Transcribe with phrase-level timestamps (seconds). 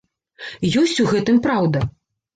[0.81, 1.87] Ёсць у гэтым праўда?